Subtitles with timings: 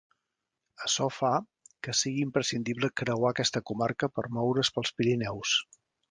[0.85, 1.33] Açò fa
[1.87, 5.53] que sigui imprescindible creuar aquesta comarca per moure's pels Pirineus.